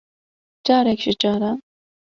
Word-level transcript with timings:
Carek 0.65 0.99
ji 1.03 1.13
caran 1.21 1.57